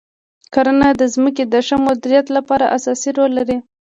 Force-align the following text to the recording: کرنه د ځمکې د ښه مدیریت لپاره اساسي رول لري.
کرنه 0.53 0.89
د 0.99 1.03
ځمکې 1.13 1.43
د 1.47 1.55
ښه 1.67 1.77
مدیریت 1.87 2.27
لپاره 2.37 2.71
اساسي 2.77 3.09
رول 3.17 3.31
لري. 3.39 3.57